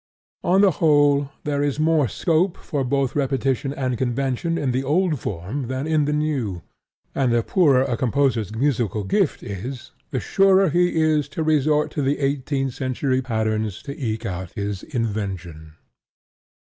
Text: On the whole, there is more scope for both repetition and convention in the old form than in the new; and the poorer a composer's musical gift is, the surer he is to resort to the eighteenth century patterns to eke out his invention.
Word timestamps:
On 0.43 0.61
the 0.61 0.71
whole, 0.71 1.29
there 1.43 1.61
is 1.61 1.79
more 1.79 2.07
scope 2.07 2.57
for 2.57 2.83
both 2.83 3.15
repetition 3.15 3.71
and 3.71 3.99
convention 3.99 4.57
in 4.57 4.71
the 4.71 4.83
old 4.83 5.19
form 5.19 5.67
than 5.67 5.85
in 5.85 6.05
the 6.05 6.11
new; 6.11 6.63
and 7.13 7.31
the 7.31 7.43
poorer 7.43 7.83
a 7.83 7.95
composer's 7.95 8.51
musical 8.55 9.03
gift 9.03 9.43
is, 9.43 9.91
the 10.09 10.19
surer 10.19 10.69
he 10.71 10.99
is 10.99 11.29
to 11.29 11.43
resort 11.43 11.91
to 11.91 12.01
the 12.01 12.17
eighteenth 12.17 12.73
century 12.73 13.21
patterns 13.21 13.83
to 13.83 13.95
eke 13.95 14.25
out 14.25 14.49
his 14.53 14.81
invention. 14.81 15.73